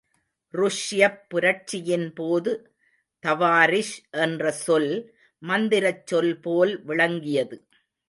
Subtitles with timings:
[0.53, 2.51] ருஷ்யப் புரட்சியின்போது
[3.23, 4.91] தவாரிஷ் என்ற சொல்
[5.41, 7.57] மந்திரச் சொல் போல் விளங்கியது.